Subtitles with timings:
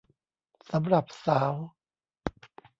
[0.71, 1.53] สำหรับสาว